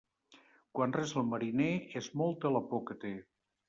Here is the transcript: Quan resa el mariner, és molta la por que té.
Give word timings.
Quan 0.79 0.95
resa 0.95 1.21
el 1.23 1.29
mariner, 1.35 1.71
és 2.03 2.11
molta 2.25 2.57
la 2.59 2.67
por 2.75 2.87
que 2.91 3.03
té. 3.09 3.19